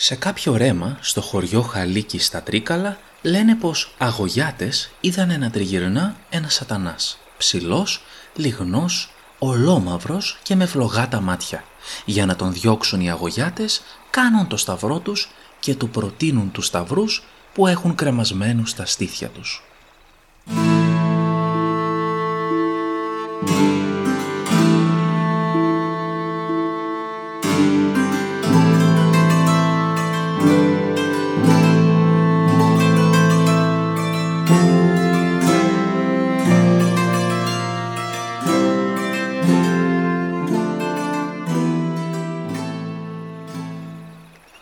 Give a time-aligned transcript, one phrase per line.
[0.00, 6.54] Σε κάποιο ρέμα στο χωριό Χαλίκη στα Τρίκαλα λένε πως αγωγιάτες είδαν να τριγυρνά ένας
[6.54, 8.02] σατανάς, ψηλός,
[8.34, 11.64] λιγνός, ολόμαυρος και με φλογάτα μάτια.
[12.04, 15.30] Για να τον διώξουν οι αγωγιάτες κάνουν το σταυρό τους
[15.60, 17.22] και του προτείνουν τους σταυρούς
[17.54, 19.62] που έχουν κρεμασμένους στα στήθια τους.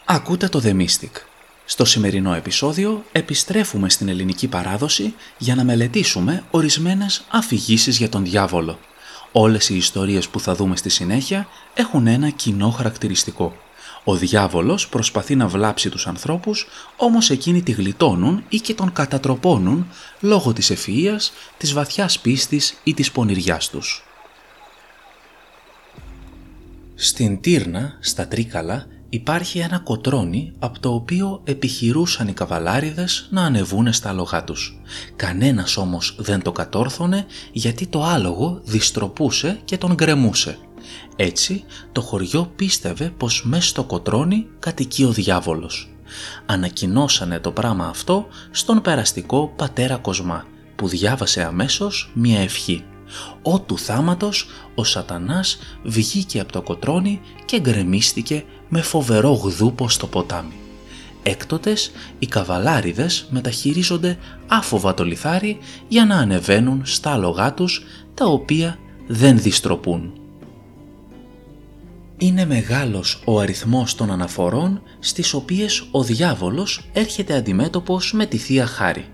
[0.08, 1.10] Ακούτε το The Mystic.
[1.64, 8.78] Στο σημερινό επεισόδιο επιστρέφουμε στην ελληνική παράδοση για να μελετήσουμε ορισμένες αφηγήσεις για τον διάβολο.
[9.32, 13.56] Όλες οι ιστορίες που θα δούμε στη συνέχεια έχουν ένα κοινό χαρακτηριστικό.
[14.04, 19.86] Ο διάβολος προσπαθεί να βλάψει τους ανθρώπους, όμως εκείνοι τη γλιτώνουν ή και τον κατατροπώνουν
[20.20, 24.04] λόγω της ευφυΐας, της βαθιάς πίστης ή της πονηριάς τους.
[26.94, 33.92] Στην Τύρνα, στα Τρίκαλα, υπάρχει ένα κοτρόνι από το οποίο επιχειρούσαν οι καβαλάριδες να ανεβούνε
[33.92, 34.80] στα άλογά τους.
[35.16, 40.58] Κανένας όμως δεν το κατόρθωνε γιατί το άλογο διστροπούσε και τον γκρεμούσε.
[41.16, 45.90] Έτσι το χωριό πίστευε πως μέσα στο κοτρόνι κατοικεί ο διάβολος.
[46.46, 52.84] Ανακοινώσανε το πράγμα αυτό στον περαστικό πατέρα Κοσμά που διάβασε αμέσως μία ευχή.
[53.42, 60.06] Ω του θάματος ο σατανάς βγήκε από το κοτρόνι και γκρεμίστηκε με φοβερό γδούπο στο
[60.06, 60.54] ποτάμι.
[61.22, 65.58] Έκτοτες οι καβαλάριδες μεταχειρίζονται άφοβα το λιθάρι
[65.88, 67.82] για να ανεβαίνουν στα άλογά τους
[68.14, 70.12] τα οποία δεν διστροπούν.
[72.18, 78.66] Είναι μεγάλος ο αριθμός των αναφορών στις οποίες ο διάβολος έρχεται αντιμέτωπος με τη Θεία
[78.66, 79.04] Χάρη.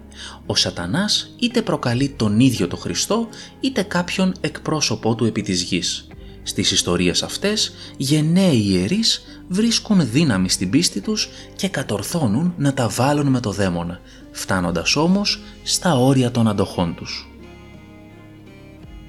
[0.46, 3.28] Ο σατανάς είτε προκαλεί τον ίδιο το Χριστό
[3.60, 6.06] είτε κάποιον εκπρόσωπό του επί της γης.
[6.42, 13.26] Στις ιστορίες αυτές γενναίοι ιερείς βρίσκουν δύναμη στην πίστη τους και κατορθώνουν να τα βάλουν
[13.26, 14.00] με το δαίμονα,
[14.30, 17.26] φτάνοντας όμως στα όρια των αντοχών τους.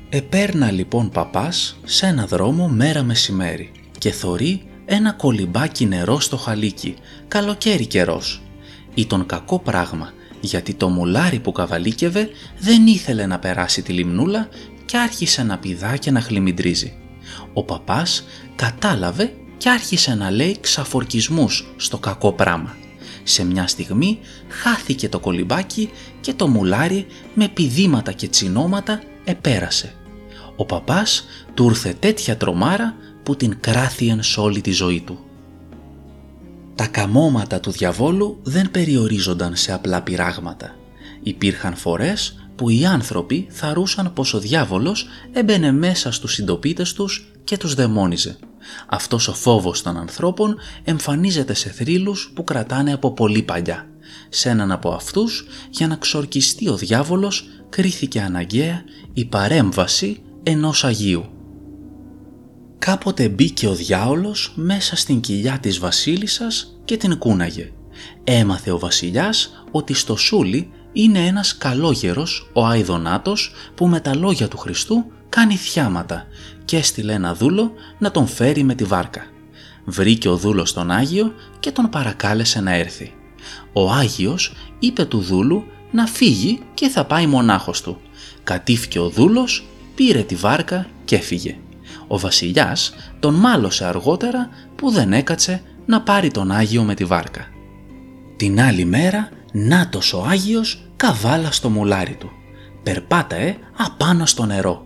[0.10, 6.96] Επέρνα λοιπόν παπάς σε ένα δρόμο μέρα μεσημέρι και θωρεί ένα κολυμπάκι νερό στο χαλίκι,
[7.28, 8.42] καλοκαίρι καιρός.
[8.94, 10.12] Ήταν κακό πράγμα
[10.44, 14.48] γιατί το μουλάρι που καβαλίκευε δεν ήθελε να περάσει τη λιμνούλα
[14.86, 16.94] και άρχισε να πηδά και να χλιμιντρίζει.
[17.54, 18.24] Ο παπάς
[18.56, 22.76] κατάλαβε και άρχισε να λέει ξαφορκισμούς στο κακό πράμα.
[23.24, 25.90] Σε μια στιγμή χάθηκε το κολυμπάκι
[26.22, 29.94] και το μουλάρι με πηδήματα και τσινώματα επέρασε.
[30.56, 35.20] Ο παπάς του ήρθε τέτοια τρομάρα που την κράθιεν σ' όλη τη ζωή του.
[36.76, 40.76] Τα καμώματα του διαβόλου δεν περιορίζονταν σε απλά πειράγματα.
[41.24, 47.58] Υπήρχαν φορές που οι άνθρωποι θαρούσαν πως ο διάβολος έμπαινε μέσα στους συντοπίτες τους και
[47.58, 48.38] τους δαιμόνιζε.
[48.88, 53.88] Αυτός ο φόβος των ανθρώπων εμφανίζεται σε θρύλους που κρατάνε από πολύ παλιά.
[54.30, 58.84] Σε έναν από αυτούς, για να ξορκιστεί ο διάβολος, κρίθηκε αναγκαία
[59.14, 61.33] η παρέμβαση ενός Αγίου.
[62.86, 67.72] Κάποτε μπήκε ο διάολος μέσα στην κοιλιά της βασίλισσας και την κούναγε.
[68.24, 74.48] Έμαθε ο βασιλιάς ότι στο σούλι είναι ένας καλόγερος, ο Αιδονάτος, που με τα λόγια
[74.48, 76.28] του Χριστού κάνει θιάματα
[76.66, 79.26] και έστειλε ένα δούλο να τον φέρει με τη βάρκα.
[79.86, 83.14] Βρήκε ο δούλος τον Άγιο και τον παρακάλεσε να έρθει.
[83.74, 88.02] Ο Άγιος είπε του δούλου να φύγει και θα πάει μονάχος του.
[88.44, 89.66] Κατήφηκε ο δούλος,
[89.96, 91.58] πήρε τη βάρκα και έφυγε.
[92.14, 97.48] Ο βασιλιάς τον μάλωσε αργότερα που δεν έκατσε να πάρει τον Άγιο με τη βάρκα.
[98.38, 102.32] Την άλλη μέρα, νάτος ο Άγιος καβάλα στο μουλάρι του.
[102.84, 104.86] Περπάταε απάνω στο νερό.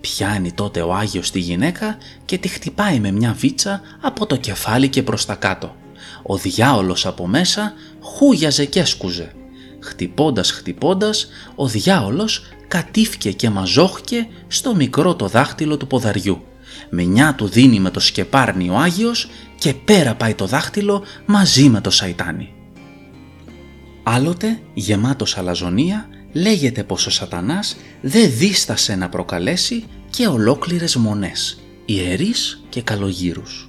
[0.00, 4.88] Πιάνει τότε ο Άγιος τη γυναίκα και τη χτυπάει με μια βίτσα από το κεφάλι
[4.88, 5.76] και προς τα κάτω.
[6.22, 9.32] Ο διάολος από μέσα χούγιαζε και έσκουζε.
[9.80, 16.42] Χτυπώντας χτυπώντας, ο διάολος κατήφκε και μαζόχηκε στο μικρό το δάχτυλο του ποδαριού.
[16.90, 19.28] Μενιά του δίνει με το σκεπάρνι ο Άγιος
[19.58, 22.52] και πέρα πάει το δάχτυλο μαζί με το σαϊτάνι.
[24.02, 32.64] Άλλοτε, γεμάτος αλαζονία, λέγεται πως ο σατανάς δεν δίστασε να προκαλέσει και ολόκληρες μονές, ιερείς
[32.68, 33.68] και καλογύρους.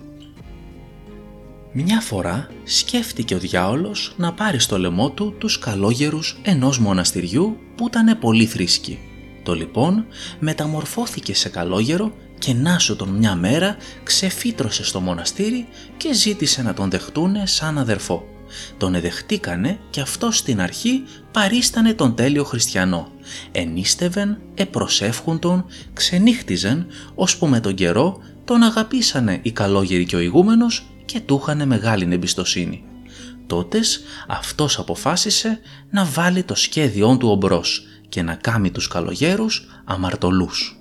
[1.78, 7.88] Μια φορά σκέφτηκε ο διάολος να πάρει στο λαιμό του τους καλόγερους ενός μοναστηριού που
[7.88, 9.00] ήταν πολύ θρήσκοι.
[9.44, 10.06] Το λοιπόν
[10.40, 15.67] μεταμορφώθηκε σε καλόγερο και να σου τον μια μέρα ξεφύτρωσε στο μοναστήρι
[15.97, 18.27] και ζήτησε να τον δεχτούνε σαν αδερφό.
[18.77, 23.11] Τον εδεχτήκανε και αυτός στην αρχή παρίστανε τον τέλειο χριστιανό.
[23.51, 26.85] Ενίστευεν, επροσεύχουν τον, ξενύχτιζεν,
[27.15, 32.07] ώσπου με τον καιρό τον αγαπήσανε οι καλόγεροι και ο ηγούμενος και του είχαν μεγάλη
[32.11, 32.83] εμπιστοσύνη.
[33.47, 35.59] Τότες αυτός αποφάσισε
[35.89, 40.79] να βάλει το σχέδιόν του ομπρός και να κάμει τους καλογέρους αμαρτωλούς.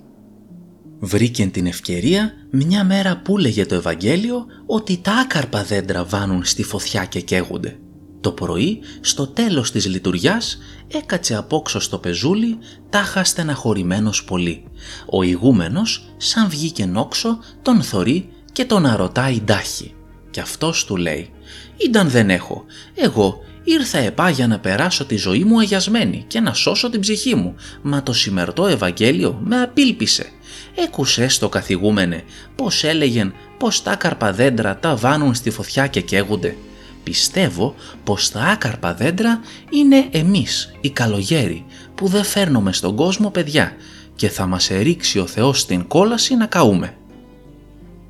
[1.07, 6.63] Βρήκε την ευκαιρία μια μέρα που λέγε το Ευαγγέλιο ότι τα άκαρπα δέντρα βάνουν στη
[6.63, 7.79] φωτιά και καίγονται.
[8.21, 10.59] Το πρωί, στο τέλος της λειτουργιάς,
[10.89, 12.59] έκατσε απόξω στο πεζούλι,
[12.91, 14.65] τάχα στεναχωρημένος πολύ.
[15.11, 19.95] Ο ηγούμενος, σαν βγήκε νόξο, τον θωρεί και τον αρωτάει ντάχη.
[20.31, 21.31] Και αυτός του λέει
[21.77, 22.65] «Ήταν δεν έχω,
[22.95, 27.35] εγώ ήρθα επά για να περάσω τη ζωή μου αγιασμένη και να σώσω την ψυχή
[27.35, 30.27] μου, μα το σημερτό Ευαγγέλιο με απίλπισε.
[30.75, 32.23] Έκουσες το καθηγούμενε
[32.57, 36.57] πως έλεγεν πως τα άκαρπα δέντρα τα βάνουν στη φωτιά και καίγονται.
[37.03, 37.75] Πιστεύω
[38.05, 39.41] πως τα άκαρπα δέντρα
[39.71, 41.65] είναι εμείς οι καλογέροι
[41.95, 43.73] που δεν φέρνουμε στον κόσμο παιδιά
[44.15, 46.95] και θα μας ερίξει ο Θεός στην κόλαση να καούμε.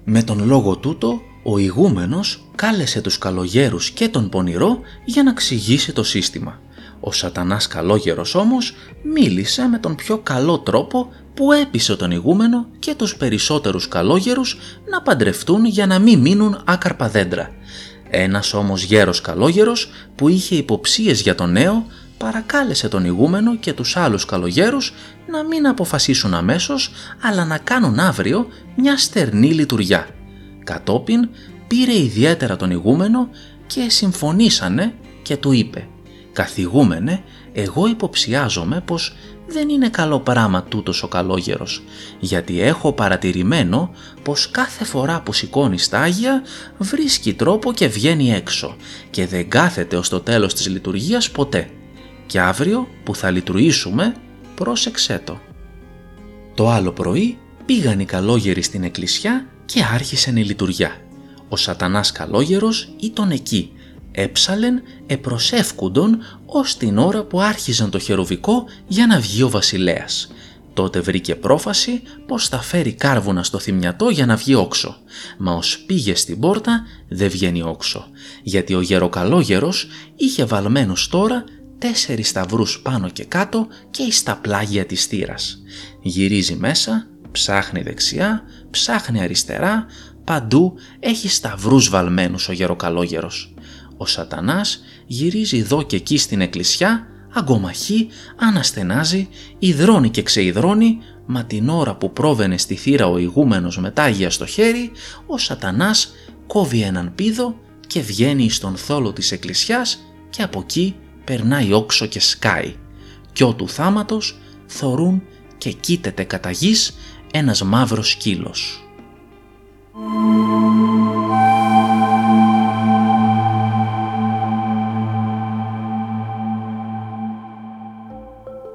[0.04, 5.92] Με τον λόγο τούτο ο ηγούμενος κάλεσε τους καλογέρους και τον πονηρό για να εξηγήσει
[5.92, 6.60] το σύστημα.
[7.00, 12.94] Ο σατανάς καλόγερος όμως μίλησε με τον πιο καλό τρόπο που έπεισε τον ηγούμενο και
[12.94, 14.58] τους περισσότερους καλόγερους
[14.90, 17.50] να παντρευτούν για να μην μείνουν άκαρπα δέντρα.
[18.10, 21.86] Ένας όμως γέρος καλόγερος που είχε υποψίες για τον νέο
[22.18, 24.92] παρακάλεσε τον ηγούμενο και τους άλλους καλογέρους
[25.30, 26.90] να μην αποφασίσουν αμέσως
[27.22, 28.46] αλλά να κάνουν αύριο
[28.76, 30.06] μια στερνή λειτουργιά.
[30.64, 31.28] Κατόπιν
[31.66, 33.28] πήρε ιδιαίτερα τον ηγούμενο
[33.66, 35.88] και συμφωνήσανε και του είπε
[36.32, 37.22] «Καθηγούμενε,
[37.52, 39.16] εγώ υποψιάζομαι πως
[39.46, 41.82] δεν είναι καλό πράγμα τούτος ο καλόγερος,
[42.18, 43.90] γιατί έχω παρατηρημένο
[44.22, 46.42] πως κάθε φορά που σηκώνει στα Άγια
[46.78, 48.76] βρίσκει τρόπο και βγαίνει έξω
[49.10, 51.70] και δεν κάθεται ως το τέλος της λειτουργίας ποτέ.
[52.26, 54.14] Και αύριο που θα λειτουργήσουμε,
[54.54, 55.40] πρόσεξέ το.
[56.54, 60.96] Το άλλο πρωί πήγαν οι καλόγεροι στην εκκλησιά και άρχισε η λειτουργιά.
[61.48, 63.72] Ο σατανάς καλόγερος ήταν εκεί
[64.14, 70.32] έψαλεν επροσεύκουντον ως την ώρα που άρχιζαν το χερουβικό για να βγει ο βασιλέας.
[70.74, 74.96] Τότε βρήκε πρόφαση πως θα φέρει κάρβουνα στο θυμιατό για να βγει όξο.
[75.38, 78.06] Μα ως πήγε στην πόρτα δεν βγαίνει όξο,
[78.42, 81.44] γιατί ο γεροκαλόγερος είχε βαλμένους τώρα
[81.78, 85.62] τέσσερις σταυρούς πάνω και κάτω και στα πλάγια της θύρας.
[86.02, 89.86] Γυρίζει μέσα, ψάχνει δεξιά, ψάχνει αριστερά,
[90.24, 93.54] παντού έχει σταυρούς βαλμένους ο γεροκαλόγερος.
[93.96, 99.28] Ο σατανάς γυρίζει εδώ και εκεί στην εκκλησιά, αγκομαχεί, αναστενάζει,
[99.58, 104.46] υδρώνει και ξεϊδρώνει, μα την ώρα που πρόβαινε στη θύρα ο ηγούμενος με τάγια στο
[104.46, 104.90] χέρι,
[105.26, 106.14] ο σατανάς
[106.46, 112.20] κόβει έναν πίδο και βγαίνει στον θόλο της εκκλησιάς και από εκεί περνάει όξο και
[112.20, 112.74] σκάει.
[113.32, 115.22] Κι του θάματος θορούν
[115.58, 116.96] και κοίταται κατά γης
[117.36, 118.88] ένας μαύρος σκύλος.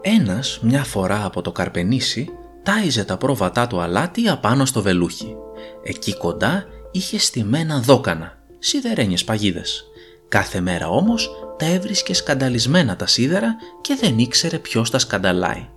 [0.02, 2.30] Ένας μια φορά από το Καρπενήσι
[2.64, 5.36] τάιζε τα πρόβατά του αλάτι απάνω στο βελούχι.
[5.84, 9.84] Εκεί κοντά είχε στημένα δόκανα, σιδερένιες παγίδες.
[10.28, 15.68] Κάθε μέρα όμως τα έβρισκε σκανταλισμένα τα σίδερα και δεν ήξερε ποιος τα σκανταλάει.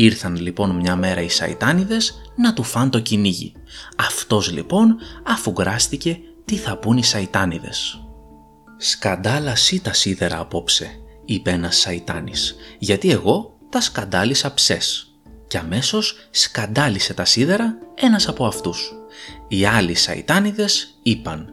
[0.00, 3.52] Ήρθαν λοιπόν μια μέρα οι σαϊτάνιδες να του φάν το κυνήγι.
[3.96, 8.00] Αυτός λοιπόν αφού γράστηκε τι θα πούν οι σαϊτάνιδες.
[8.76, 10.90] «Σκαντάλασή τα σίδερα απόψε»,
[11.24, 15.14] είπε ένας σαϊτάνης, «γιατί εγώ τα σκαντάλισα ψες
[15.48, 18.92] και αμέσως σκαντάλισε τα σίδερα ένας από αυτούς.
[19.48, 21.52] Οι άλλοι σαϊτάνιδες είπαν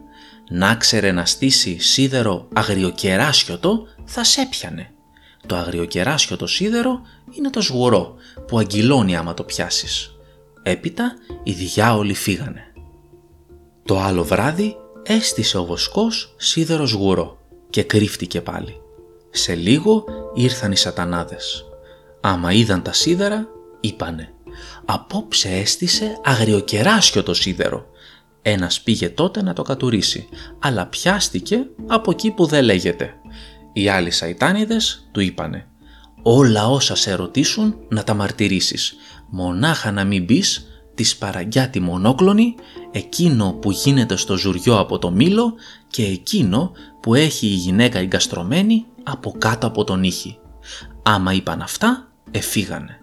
[0.50, 4.24] «Να ξέρε να στήσει σίδερο αγριοκεράσιωτο θα
[5.48, 5.56] σε έπιανε».
[5.56, 7.00] Το αγριοκεράσιωτο σίδερο
[7.30, 8.14] είναι το σγουρό
[8.46, 10.16] που αγγυλώνει άμα το πιάσεις.
[10.62, 12.72] Έπειτα οι διάολοι φύγανε.
[13.84, 17.38] Το άλλο βράδυ έστησε ο βοσκός σίδερο σγουρό
[17.70, 18.80] και κρύφτηκε πάλι.
[19.30, 21.64] Σε λίγο ήρθαν οι σατανάδες.
[22.20, 23.48] Άμα είδαν τα σίδερα,
[23.80, 24.32] είπανε
[24.84, 27.86] «Απόψε έστησε αγριοκεράσιο το σίδερο».
[28.42, 30.28] Ένας πήγε τότε να το κατουρίσει,
[30.58, 33.17] αλλά πιάστηκε από εκεί που δεν λέγεται.
[33.72, 35.66] Οι άλλοι σαϊτάνιδες του είπανε
[36.22, 38.94] «Όλα όσα σε ρωτήσουν να τα μαρτυρήσεις,
[39.30, 40.42] μονάχα να μην μπει
[40.94, 42.54] της σπαραγγιά τη μονόκλονη,
[42.92, 45.54] εκείνο που γίνεται στο ζουριό από το μήλο
[45.88, 50.38] και εκείνο που έχει η γυναίκα εγκαστρωμένη από κάτω από τον ήχη.
[51.02, 53.00] Άμα είπαν αυτά, εφήγανε.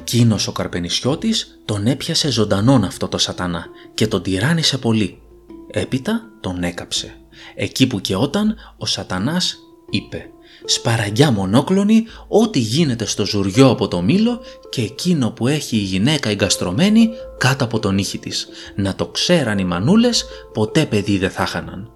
[0.00, 5.22] Εκείνος ο Καρπενισιώτης τον έπιασε ζωντανόν αυτό το σατανά και τον τυράννησε πολύ.
[5.70, 7.14] Έπειτα τον έκαψε.
[7.54, 9.58] Εκεί που και όταν ο σατανάς
[9.90, 10.30] είπε
[10.64, 16.28] «Σπαραγιά μονόκλονη, ό,τι γίνεται στο ζουριό από το μήλο και εκείνο που έχει η γυναίκα
[16.30, 17.08] εγκαστρωμένη
[17.38, 18.48] κάτω από τον ήχη της.
[18.76, 21.92] Να το ξέραν οι μανούλες, ποτέ παιδί δεν θα χάναν».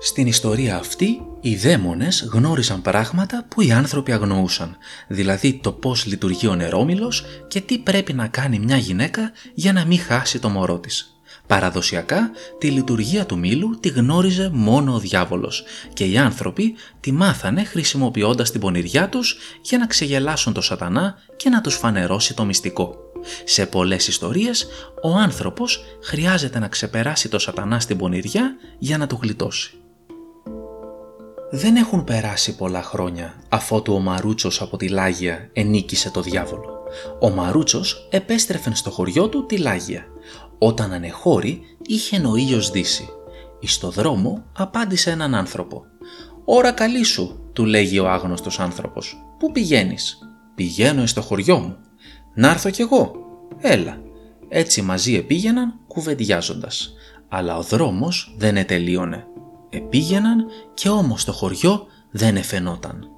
[0.00, 4.76] Στην ιστορία αυτή, οι δαίμονες γνώρισαν πράγματα που οι άνθρωποι αγνοούσαν,
[5.08, 9.84] δηλαδή το πώς λειτουργεί ο νερόμυλος και τι πρέπει να κάνει μια γυναίκα για να
[9.84, 11.15] μην χάσει το μωρό της.
[11.46, 15.62] Παραδοσιακά, τη λειτουργία του μήλου τη γνώριζε μόνο ο διάβολος
[15.92, 21.48] και οι άνθρωποι τη μάθανε χρησιμοποιώντας την πονηριά τους για να ξεγελάσουν το σατανά και
[21.48, 22.96] να τους φανερώσει το μυστικό.
[23.44, 24.66] Σε πολλές ιστορίες,
[25.02, 29.74] ο άνθρωπος χρειάζεται να ξεπεράσει το σατανά στην πονηριά για να του γλιτώσει.
[31.50, 36.82] Δεν έχουν περάσει πολλά χρόνια αφότου ο Μαρούτσος από τη Λάγια ενίκησε το διάβολο.
[37.20, 40.06] Ο Μαρούτσος επέστρεφε στο χωριό του τη Λάγια.
[40.58, 43.08] Όταν ανεχώρη είχε ο ήλιος δύσει.
[43.60, 45.84] Εις το δρόμο απάντησε έναν άνθρωπο.
[46.44, 49.16] «Ωρα καλή σου», του λέγει ο άγνωστος άνθρωπος.
[49.38, 50.18] «Πού πηγαίνεις»
[50.54, 51.76] «Πηγαίνω στο χωριό μου».
[52.34, 53.12] «Να έρθω κι εγώ»
[53.58, 54.00] «Έλα».
[54.48, 56.94] Έτσι μαζί επήγαιναν κουβεντιάζοντας.
[57.28, 59.26] Αλλά ο δρόμος δεν ετελείωνε.
[59.70, 63.08] Επήγαιναν και όμως το χωριό δεν εφαινόταν.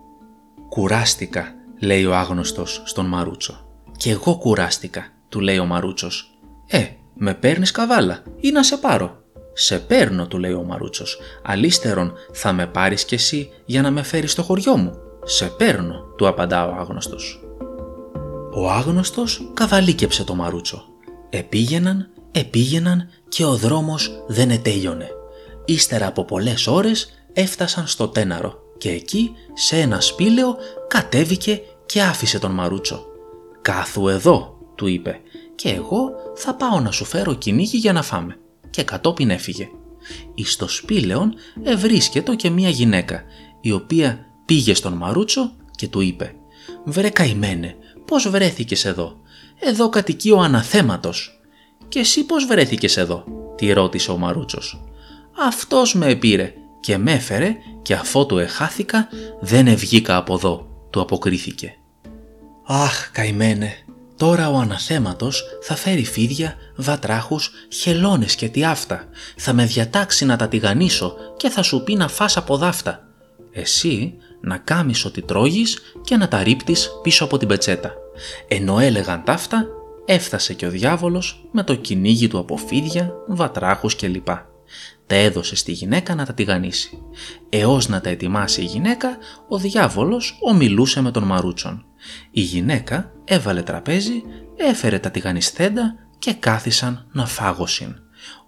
[0.69, 3.67] «Κουράστηκα», λέει ο άγνωστος στον Μαρούτσο.
[3.97, 6.39] «Κι εγώ κουράστηκα», του λέει ο Μαρούτσος.
[6.67, 6.87] «Ε,
[7.19, 9.17] με παίρνεις καβάλα ή να σε πάρω».
[9.53, 11.19] «Σε παίρνω», του λέει ο Μαρούτσος.
[11.43, 14.93] «Αλίστερον θα με πάρεις κι εσύ για να με φέρεις στο χωριό μου».
[15.25, 17.43] «Σε παίρνω», του απαντά ο άγνωστος.
[18.55, 20.85] Ο άγνωστος καβαλίκεψε το Μαρούτσο.
[21.31, 25.09] Επήγαιναν, επήγαιναν και ο δρόμος δεν ετέλειωνε.
[25.65, 30.57] Ύστερα από πολλές ώρες έφτασαν στο τέναρο και εκεί σε ένα σπήλαιο
[30.89, 33.05] κατέβηκε και άφησε τον Μαρούτσο.
[33.63, 35.21] «Κάθου εδώ», του είπε,
[35.59, 38.37] «και εγώ θα πάω να σου φέρω κυνήγι για να φάμε»
[38.71, 39.69] και κατόπιν έφυγε.
[40.35, 43.23] Εις το σπήλαιον ευρίσκετο και μία γυναίκα,
[43.61, 46.35] η οποία πήγε στον Μαρούτσο και του είπε
[46.85, 49.21] «Βρε καημένε, πώς βρέθηκες εδώ,
[49.59, 51.41] εδώ κατοικεί ο αναθέματος».
[51.89, 53.25] «Και εσύ πώς βρέθηκες εδώ»
[53.57, 54.85] τη ρώτησε ο Μαρούτσος.
[55.39, 59.09] «Αυτός με επήρε και με έφερε και αφότου εχάθηκα
[59.41, 61.77] δεν ευγήκα από εδώ», του αποκρίθηκε.
[62.67, 63.73] «Αχ, καημένε,
[64.19, 69.05] τώρα ο αναθέματος θα φέρει φίδια, βατράχους, χελώνες και τι αυτά.
[69.37, 73.09] Θα με διατάξει να τα τηγανίσω και θα σου πει να φας από δάφτα.
[73.53, 77.93] Εσύ να κάμεις ό,τι τρώγεις και να τα ρίπτεις πίσω από την πετσέτα».
[78.49, 79.67] Ενώ έλεγαν ταύτα,
[80.05, 84.29] έφτασε και ο διάβολος με το κυνήγι του από φίδια, βατράχους κλπ
[85.09, 87.03] τα έδωσε στη γυναίκα να τα τηγανίσει.
[87.49, 89.17] Εώς να τα ετοιμάσει η γυναίκα,
[89.49, 91.85] ο διάβολος ομιλούσε με τον Μαρούτσον.
[92.31, 94.23] Η γυναίκα έβαλε τραπέζι,
[94.57, 97.95] έφερε τα τηγανισθέντα και κάθισαν να φάγωσιν.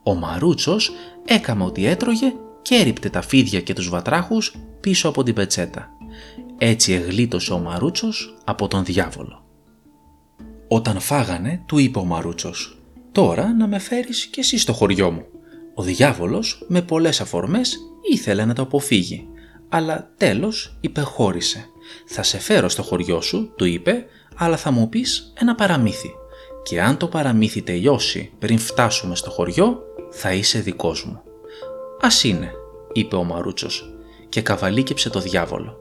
[0.03, 0.93] Ο Μαρούτσος
[1.25, 5.89] έκαμε ότι έτρωγε και έριπτε τα φίδια και τους βατράχους πίσω από την πετσέτα.
[6.59, 9.45] Έτσι εγλίτωσε ο Μαρούτσος από τον διάβολο.
[10.69, 12.79] Όταν φάγανε, του είπε ο Μαρούτσος
[13.13, 15.25] «Τώρα να με φέρεις και εσύ στο χωριό μου».
[15.75, 17.79] Ο διάβολος με πολλές αφορμές
[18.13, 19.29] ήθελε να το αποφύγει,
[19.69, 21.65] αλλά τέλος υπεχώρησε.
[22.05, 24.05] «Θα σε φέρω στο χωριό σου», του είπε,
[24.37, 26.11] «αλλά θα μου πεις ένα παραμύθι
[26.63, 31.23] και αν το παραμύθι τελειώσει πριν φτάσουμε στο χωριό, θα είσαι δικός μου».
[32.01, 32.53] «Ας είναι»,
[32.93, 33.95] είπε ο Μαρούτσος
[34.29, 35.77] και καβαλίκεψε το διάβολο.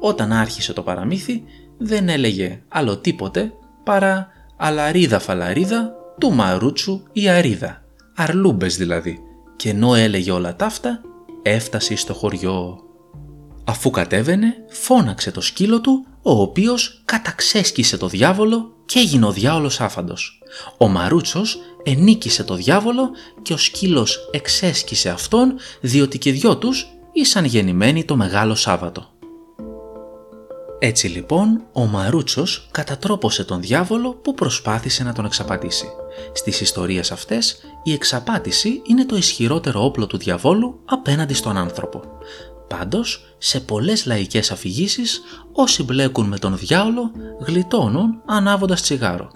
[0.00, 1.42] Όταν άρχισε το παραμύθι
[1.78, 3.52] δεν έλεγε άλλο τίποτε
[3.84, 7.82] παρά «αλαρίδα φαλαρίδα του Μαρούτσου η αρίδα»
[8.18, 9.18] αρλούμπες δηλαδή,
[9.56, 11.00] και ενώ έλεγε όλα ταύτα,
[11.42, 12.78] έφτασε στο χωριό.
[13.68, 19.80] Αφού κατέβαινε, φώναξε το σκύλο του, ο οποίος καταξέσκησε το διάβολο και έγινε ο διάολος
[19.80, 20.42] άφαντος.
[20.78, 23.10] Ο Μαρούτσος ενίκησε το διάβολο
[23.42, 29.06] και ο σκύλος εξέσκησε αυτόν, διότι και δυο τους ήσαν γεννημένοι το Μεγάλο Σάββατο.
[30.78, 35.86] Έτσι λοιπόν ο Μαρούτσος κατατρόπωσε τον διάβολο που προσπάθησε να τον εξαπατήσει.
[36.32, 42.02] Στις ιστορίες αυτές η εξαπάτηση είναι το ισχυρότερο όπλο του διαβόλου απέναντι στον άνθρωπο.
[42.68, 45.20] Πάντως, σε πολλές λαϊκές αφηγήσεις,
[45.52, 49.30] όσοι μπλέκουν με τον διάολο γλιτώνουν ανάβοντας τσιγάρο.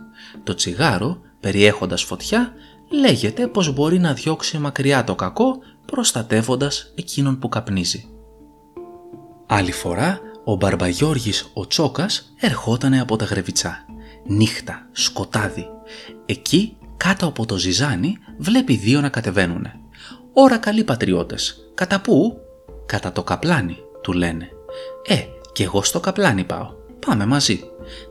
[0.44, 2.52] Το τσιγάρο, περιέχοντας φωτιά,
[2.88, 8.08] λέγεται πως μπορεί να διώξει μακριά το κακό προστατεύοντας εκείνον που καπνίζει.
[9.46, 13.84] Άλλη φορά ο Μπαρμπαγιώργης ο Τσόκας ερχότανε από τα Γρεβιτσά.
[14.26, 15.66] Νύχτα, σκοτάδι.
[16.26, 19.76] Εκεί, κάτω από το ζυζάνι, βλέπει δύο να κατεβαίνουνε.
[20.32, 21.56] «Ωρα καλοί πατριώτες.
[21.74, 22.36] Κατά πού;»
[22.92, 24.48] «Κατά το καπλάνι», του λένε.
[25.06, 25.18] «Ε,
[25.52, 26.70] κι εγώ στο καπλάνι πάω.
[27.06, 27.60] Πάμε μαζί».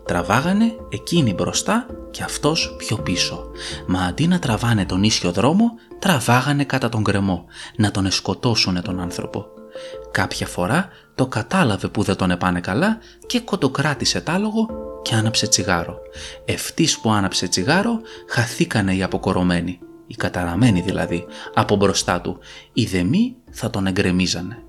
[0.05, 3.51] Τραβάγανε εκείνη μπροστά και αυτός πιο πίσω.
[3.87, 7.45] Μα αντί να τραβάνε τον ίσιο δρόμο, τραβάγανε κατά τον κρεμό,
[7.75, 9.45] να τον εσκοτώσουνε τον άνθρωπο.
[10.11, 14.67] Κάποια φορά το κατάλαβε που δεν τον επάνε καλά και κοντοκράτησε τάλογο
[15.01, 15.97] και άναψε τσιγάρο.
[16.45, 22.39] Ευτής που άναψε τσιγάρο χαθήκανε οι αποκορωμένοι, οι καταραμένοι δηλαδή, από μπροστά του.
[22.73, 24.63] Οι δεμοί θα τον εγκρεμίζανε.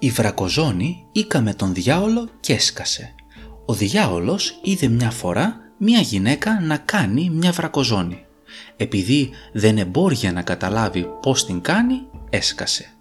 [0.00, 3.14] Η βρακοζώνη ήκαμε τον διάολο και έσκασε.
[3.66, 8.24] Ο διάολος είδε μια φορά μια γυναίκα να κάνει μια βρακοζώνη.
[8.76, 12.92] Επειδή δεν εμπόρια να καταλάβει πώς την κάνει, έσκασε.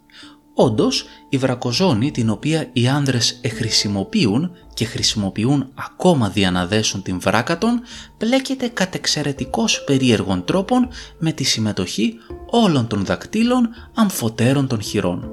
[0.54, 7.20] Όντως, η βρακοζώνη την οποία οι άνδρες εχρησιμοποιούν και χρησιμοποιούν ακόμα δια να δέσουν την
[7.20, 7.82] βράκα των,
[8.18, 10.88] πλέκεται κατ' εξαιρετικώς περίεργων τρόπων
[11.20, 12.14] με τη συμμετοχή
[12.50, 15.30] όλων των δακτύλων αμφωτέρων των χειρών.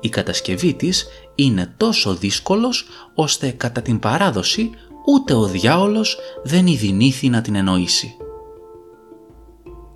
[0.00, 4.70] Η κατασκευή της είναι τόσο δύσκολος ώστε κατά την παράδοση
[5.06, 8.16] ούτε ο διάολος δεν ειδηνήθη να την εννοήσει.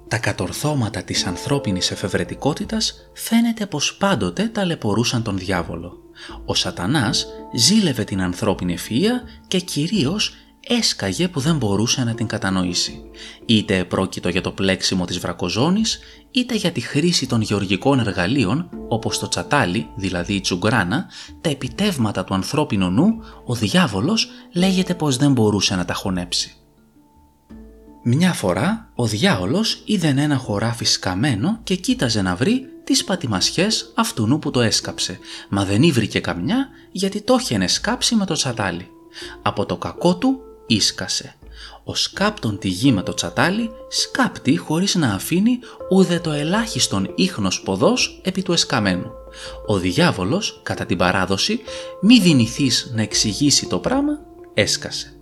[0.08, 5.99] Τα κατορθώματα της ανθρώπινης εφευρετικότητας φαίνεται πως πάντοτε ταλαιπωρούσαν τον διάβολο.
[6.44, 10.34] Ο σατανάς ζήλευε την ανθρώπινη ευφυΐα και κυρίως
[10.66, 13.02] έσκαγε που δεν μπορούσε να την κατανοήσει.
[13.46, 15.98] Είτε πρόκειτο για το πλέξιμο της βρακοζώνης,
[16.30, 21.06] είτε για τη χρήση των γεωργικών εργαλείων, όπως το τσατάλι, δηλαδή η τσουγκράνα,
[21.40, 26.54] τα επιτεύγματα του ανθρώπινου νου, ο διάβολος λέγεται πως δεν μπορούσε να τα χωνέψει.
[28.02, 34.38] Μια φορά ο διάολος είδε ένα χωράφι σκαμμένο και κοίταζε να βρει τις πατημασιές αυτού
[34.40, 38.88] που το έσκαψε, μα δεν ήβρηκε καμιά γιατί το είχε σκάψει με το τσατάλι.
[39.42, 40.40] Από το κακό του
[40.74, 41.34] ίσκασε.
[41.84, 45.58] Ο σκάπτον τη γη με το τσατάλι σκάπτει χωρίς να αφήνει
[45.90, 49.10] ούτε το ελάχιστον ίχνος ποδός επί του εσκαμένου.
[49.66, 51.60] Ο διάβολος, κατά την παράδοση,
[52.00, 54.18] μη δυνηθείς να εξηγήσει το πράγμα,
[54.54, 55.14] έσκασε.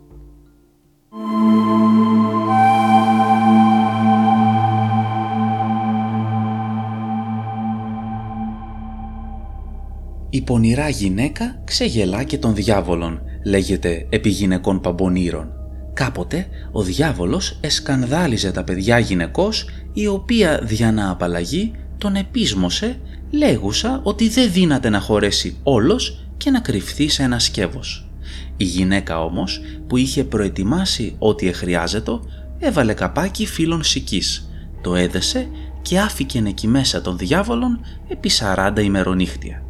[10.30, 15.52] Η πονηρά γυναίκα ξεγελά και των διάβολων, λέγεται επί γυναικών παμπονήρων.
[15.94, 24.00] Κάποτε ο διάβολος εσκανδάλιζε τα παιδιά γυναικός η οποία δια να απαλλαγεί τον επίσμωσε λέγουσα
[24.02, 28.08] ότι δεν δύναται να χωρέσει όλος και να κρυφθεί σε ένα σκεύος.
[28.56, 32.20] Η γυναίκα όμως που είχε προετοιμάσει ό,τι εχρειάζεται
[32.58, 35.48] έβαλε καπάκι φίλων σικής, το έδεσε
[35.82, 39.67] και άφηκε εκεί μέσα των διάβολων επί 40 ημερονύχτια.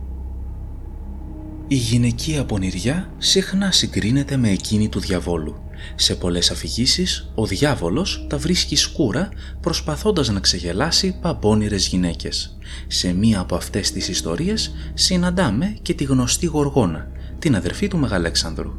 [1.70, 5.56] Η γυναικεία πονηριά συχνά συγκρίνεται με εκείνη του διαβόλου.
[5.94, 9.28] Σε πολλές αφηγήσεις, ο διάβολος τα βρίσκει σκούρα
[9.60, 12.56] προσπαθώντας να ξεγελάσει παμπώνηρες γυναίκες.
[12.86, 18.72] Σε μία από αυτές τις ιστορίες συναντάμε και τη γνωστή Γοργόνα, την αδερφή του Μεγαλέξανδρου.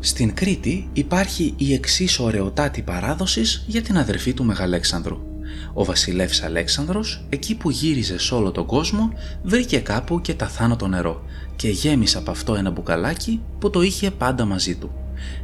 [0.00, 5.33] Στην Κρήτη υπάρχει η εξής ωραιοτάτη παράδοσης για την αδερφή του Μεγαλέξανδρου.
[5.72, 9.12] Ο βασιλεύς Αλέξανδρος, εκεί που γύριζε σε όλο τον κόσμο,
[9.42, 11.24] βρήκε κάπου και τα θάνατο νερό
[11.56, 14.90] και γέμισε από αυτό ένα μπουκαλάκι που το είχε πάντα μαζί του.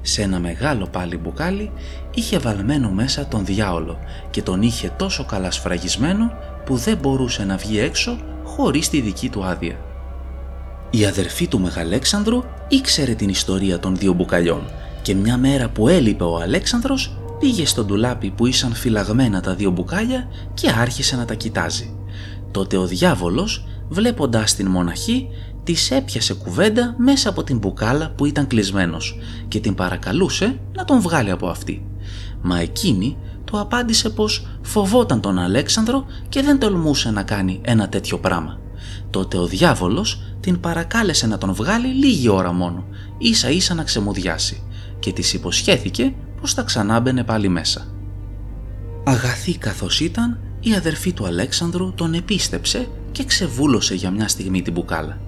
[0.03, 1.71] Σε ένα μεγάλο πάλι μπουκάλι
[2.15, 3.99] είχε βαλμένο μέσα τον διάολο
[4.31, 6.33] και τον είχε τόσο καλά σφραγισμένο
[6.65, 9.77] που δεν μπορούσε να βγει έξω χωρίς τη δική του άδεια.
[10.91, 14.63] Η αδερφή του Μεγαλέξανδρου ήξερε την ιστορία των δύο μπουκαλιών
[15.03, 19.71] και μια μέρα που έλειπε ο Αλέξανδρος πήγε στο ντουλάπι που ήσαν φυλαγμένα τα δύο
[19.71, 21.95] μπουκάλια και άρχισε να τα κοιτάζει.
[22.51, 25.29] Τότε ο διάβολος, βλέποντάς την μοναχή,
[25.65, 31.01] της έπιασε κουβέντα μέσα από την μπουκάλα που ήταν κλεισμένος και την παρακαλούσε να τον
[31.01, 31.87] βγάλει από αυτή.
[32.43, 38.19] Μα εκείνη του απάντησε πως φοβόταν τον Αλέξανδρο και δεν τολμούσε να κάνει ένα τέτοιο
[38.19, 38.59] πράγμα.
[39.11, 42.85] Τότε ο διάβολος την παρακάλεσε να τον βγάλει λίγη ώρα μόνο,
[43.19, 44.63] ίσα ίσα να ξεμουδιάσει
[44.99, 47.87] και της υποσχέθηκε πως θα ξανάμπαινε πάλι μέσα.
[49.05, 54.73] Αγαθή καθώς ήταν, η αδερφή του Αλέξανδρου τον επίστεψε και ξεβούλωσε για μια στιγμή την
[54.73, 55.19] μπουκάλα.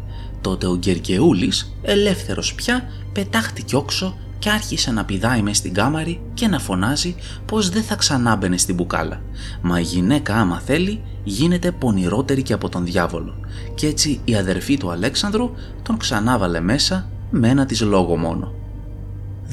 [0.41, 6.47] Τότε ο Γκερκεούλης, ελεύθερος πια, πετάχτηκε όξω και άρχισε να πηδάει μες στην κάμαρη και
[6.49, 7.15] να φωνάζει
[7.47, 9.23] πως δεν θα ξανάμπαινε στην μπουκάλα.
[9.61, 13.35] Μα η γυναίκα άμα θέλει γίνεται πονηρότερη και από τον διάβολο
[13.75, 15.51] και έτσι η αδερφή του Αλέξανδρου
[15.83, 18.62] τον ξανάβαλε μέσα με ένα της λόγο μόνο.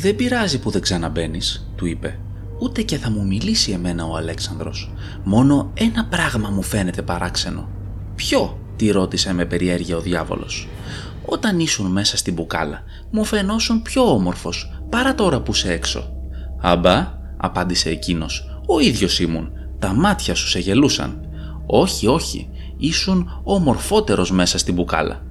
[0.02, 2.20] «Δεν πειράζει που δεν ξαναμπαίνεις, του είπε.
[2.60, 4.92] «Ούτε και θα μου μιλήσει εμένα ο Αλέξανδρος.
[5.24, 7.70] Μόνο ένα πράγμα μου φαίνεται παράξενο».
[8.16, 10.68] «Ποιο» τη ρώτησε με περιέργεια ο διάβολος.
[11.26, 16.12] «Όταν ήσουν μέσα στην μπουκάλα, μου φαινόσουν πιο όμορφος παρά τώρα που σε έξω».
[16.62, 19.52] «Αμπά», απάντησε εκείνος, «ο ίδιος ήμουν.
[19.80, 21.28] Τα μάτια σου σε γελούσαν».
[21.66, 25.22] «Όχι, όχι, ήσουν ομορφότερος μέσα στην μπουκάλα».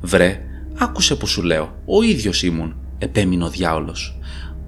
[0.00, 0.40] «Βρε,
[0.78, 4.18] Άκουσε που σου λέω, ο ίδιος ήμουν, επέμεινε ο διάολος.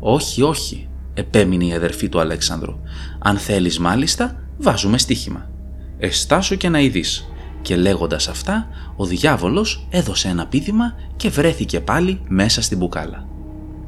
[0.00, 2.78] Όχι, όχι, επέμεινε η αδερφή του Αλέξανδρου.
[3.18, 5.50] Αν θέλεις μάλιστα, βάζουμε στοίχημα.
[5.98, 7.28] Εστάσου και να ειδείς.
[7.62, 13.26] Και λέγοντας αυτά, ο διάβολος έδωσε ένα πίδημα και βρέθηκε πάλι μέσα στην μπουκάλα.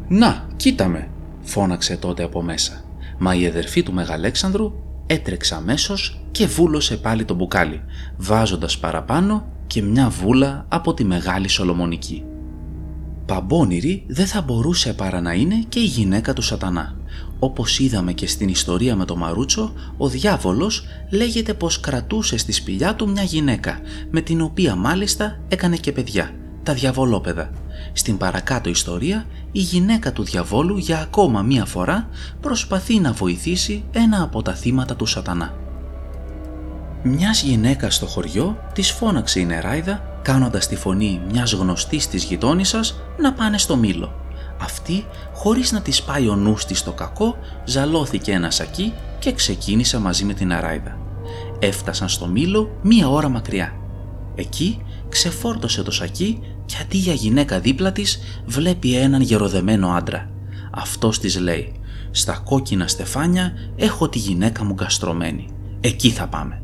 [0.09, 1.09] «Να, κοίτα με»,
[1.42, 2.85] φώναξε τότε από μέσα.
[3.18, 4.72] Μα η αδερφή του Μεγαλέξανδρου
[5.07, 7.83] έτρεξε αμέσως και βούλωσε πάλι το μπουκάλι,
[8.16, 12.24] βάζοντας παραπάνω και μια βούλα από τη Μεγάλη Σολομονική.
[13.31, 16.97] Παμπώνηρη δεν θα μπορούσε παρά να είναι και η γυναίκα του σατανά.
[17.38, 22.95] Όπως είδαμε και στην ιστορία με το Μαρούτσο, ο διάβολος λέγεται πως κρατούσε στη σπηλιά
[22.95, 23.79] του μια γυναίκα,
[24.11, 27.51] με την οποία μάλιστα έκανε και παιδιά, τα διαβολόπαιδα.
[27.93, 32.09] Στην παρακάτω ιστορία, η γυναίκα του διαβόλου για ακόμα μία φορά
[32.40, 35.55] προσπαθεί να βοηθήσει ένα από τα θύματα του σατανά.
[37.03, 43.00] Μιας γυναίκας στο χωριό της φώναξε η νεράιδα κάνοντας τη φωνή μιας γνωστής της γειτόνισσας
[43.18, 44.14] να πάνε στο μήλο.
[44.61, 45.04] Αυτή,
[45.35, 50.24] χωρίς να της πάει ο νους της στο κακό, ζαλώθηκε ένα σακί και ξεκίνησε μαζί
[50.24, 50.98] με την αράιδα.
[51.59, 53.74] Έφτασαν στο μήλο μία ώρα μακριά.
[54.35, 60.30] Εκεί ξεφόρτωσε το σακί και αντί για γυναίκα δίπλα της βλέπει έναν γεροδεμένο άντρα.
[60.70, 61.72] Αυτός της λέει
[62.11, 65.48] «Στα κόκκινα στεφάνια έχω τη γυναίκα μου καστρωμένη.
[65.80, 66.62] Εκεί θα πάμε».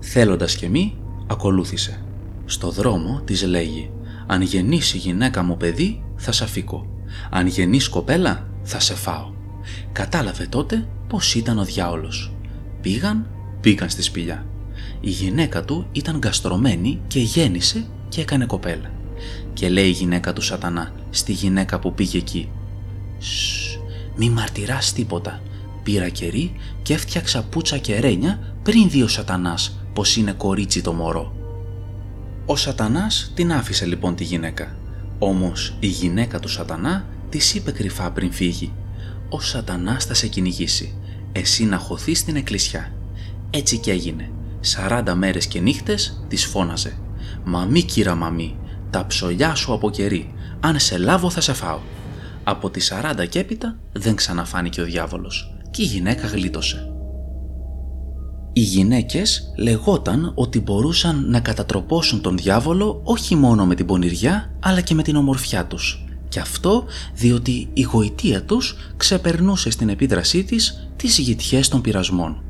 [0.00, 2.02] Θέλοντας και μη, ακολούθησε.
[2.50, 3.90] Στο δρόμο της λέγει
[4.26, 6.86] «Αν γεννήσει η γυναίκα μου παιδί, θα σε αφήκω.
[7.30, 9.30] Αν γεννείς κοπέλα, θα σε φάω».
[9.92, 12.32] Κατάλαβε τότε πως ήταν ο διάολος.
[12.80, 13.26] Πήγαν,
[13.60, 14.46] πήγαν στη σπηλιά.
[15.00, 18.90] Η γυναίκα του ήταν καστρωμένη και γέννησε και έκανε κοπέλα.
[19.52, 22.48] Και λέει η γυναίκα του σατανά στη γυναίκα που πήγε εκεί
[23.18, 23.78] «Σσ,
[24.16, 25.40] μη μαρτυράς τίποτα.
[25.82, 30.92] Πήρα κερί και έφτιαξα πούτσα και ρένια πριν δει ο σατανάς πως είναι κορίτσι το
[30.92, 31.37] μωρό».
[32.50, 34.76] Ο σατανάς την άφησε λοιπόν τη γυναίκα.
[35.18, 38.72] Όμως η γυναίκα του σατανά της είπε κρυφά πριν φύγει
[39.28, 40.94] «Ο σατανάς θα σε κυνηγήσει,
[41.32, 42.92] εσύ να χωθείς στην εκκλησιά».
[43.50, 44.30] Έτσι και έγινε.
[44.60, 46.98] Σαράντα μέρες και νύχτες της φώναζε
[47.44, 48.56] «Μαμή κύρα μαμή,
[48.90, 51.80] τα ψωλιά σου από κερί, αν σε λάβω θα σε φάω».
[52.44, 56.92] Από τις 40 και έπειτα δεν ξαναφάνηκε ο διάβολος και η γυναίκα γλίτωσε.
[58.58, 64.80] Οι γυναίκες λεγόταν ότι μπορούσαν να κατατροπώσουν τον διάβολο όχι μόνο με την πονηριά αλλά
[64.80, 66.04] και με την ομορφιά τους.
[66.28, 72.42] Και αυτό διότι η γοητεία τους ξεπερνούσε στην επίδρασή της τις γητιές των πειρασμών.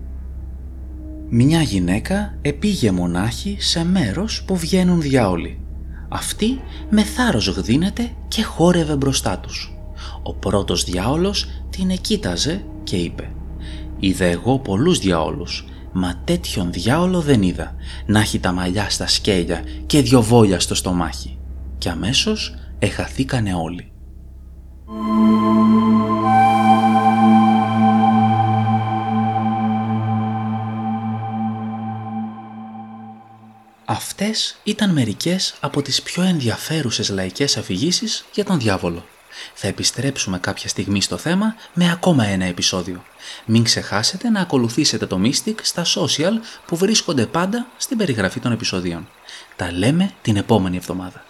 [1.28, 5.60] Μια γυναίκα επήγε μονάχη σε μέρος που βγαίνουν διάολοι.
[6.08, 9.76] Αυτή με θάρρος γδίνεται και χόρευε μπροστά τους.
[10.22, 13.30] Ο πρώτος διάολος την εκείταζε και είπε
[14.00, 17.74] «Είδα εγώ πολλούς διάολους, μα τέτοιον διάολο δεν είδα,
[18.06, 21.38] να έχει τα μαλλιά στα σκέλια και δυο βόλια στο στομάχι».
[21.78, 23.92] Και αμέσως εχαθήκανε όλοι.
[33.84, 39.04] Αυτές ήταν μερικές από τις πιο ενδιαφέρουσες λαϊκές αφηγήσεις για τον διάβολο.
[39.54, 43.04] Θα επιστρέψουμε κάποια στιγμή στο θέμα με ακόμα ένα επεισόδιο.
[43.44, 46.32] Μην ξεχάσετε να ακολουθήσετε το Mystic στα social
[46.66, 49.08] που βρίσκονται πάντα στην περιγραφή των επεισοδίων.
[49.56, 51.24] Τα λέμε την επόμενη εβδομάδα.